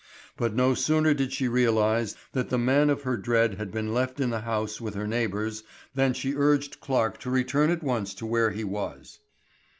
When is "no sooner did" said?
0.55-1.31